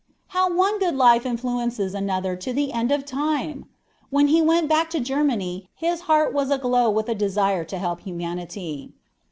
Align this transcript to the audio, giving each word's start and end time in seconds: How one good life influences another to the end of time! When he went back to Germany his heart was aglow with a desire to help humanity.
How 0.29 0.51
one 0.51 0.79
good 0.79 0.95
life 0.95 1.27
influences 1.27 1.93
another 1.93 2.35
to 2.35 2.53
the 2.53 2.71
end 2.71 2.91
of 2.91 3.05
time! 3.05 3.65
When 4.09 4.29
he 4.29 4.41
went 4.41 4.67
back 4.67 4.89
to 4.89 4.99
Germany 4.99 5.69
his 5.75 6.01
heart 6.09 6.33
was 6.33 6.49
aglow 6.49 6.89
with 6.89 7.07
a 7.07 7.13
desire 7.13 7.63
to 7.65 7.77
help 7.77 7.99
humanity. 7.99 8.93